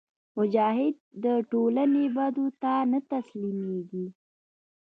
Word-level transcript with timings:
مجاهد 0.37 0.95
د 1.23 1.25
ټولنې 1.51 2.05
بدو 2.17 2.45
ته 2.61 2.73
نه 2.91 2.99
تسلیمیږي. 3.11 4.05